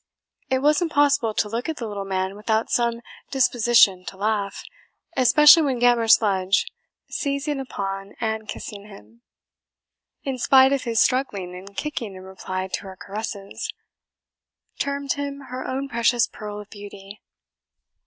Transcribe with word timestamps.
It 0.49 0.63
was 0.63 0.81
impossible 0.81 1.35
to 1.35 1.47
look 1.47 1.69
at 1.69 1.77
the 1.77 1.85
little 1.87 2.05
man 2.05 2.35
without 2.35 2.71
some 2.71 3.01
disposition 3.29 4.03
to 4.05 4.17
laugh, 4.17 4.63
especially 5.15 5.61
when 5.61 5.77
Gammer 5.77 6.07
Sludge, 6.07 6.65
seizing 7.07 7.59
upon 7.59 8.15
and 8.19 8.47
kissing 8.47 8.87
him, 8.87 9.21
in 10.23 10.39
spite 10.39 10.73
of 10.73 10.85
his 10.85 10.99
struggling 10.99 11.53
and 11.53 11.77
kicking 11.77 12.15
in 12.15 12.23
reply 12.23 12.67
to 12.67 12.81
her 12.81 12.95
caresses, 12.99 13.71
termed 14.79 15.13
him 15.13 15.39
her 15.51 15.67
own 15.67 15.87
precious 15.87 16.25
pearl 16.25 16.59
of 16.59 16.71
beauty. 16.71 17.21